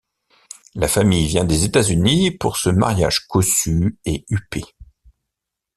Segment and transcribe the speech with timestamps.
[0.73, 4.63] La famille vient des États-Unis pour ce mariage cossu et huppé.